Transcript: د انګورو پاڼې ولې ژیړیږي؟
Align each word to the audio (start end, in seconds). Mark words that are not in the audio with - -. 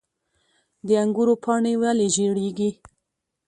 د 0.87 0.89
انګورو 1.03 1.33
پاڼې 1.43 1.73
ولې 1.81 2.07
ژیړیږي؟ 2.15 2.69